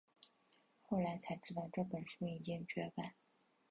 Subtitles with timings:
[0.81, 3.13] 后来才知道这本书已经绝版